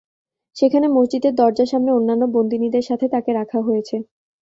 [0.55, 3.95] সেখানে মসজিদের দরজার সামনে অন্যান্য বন্দীনীদের সাথে তাকে রাখা হয়েছে।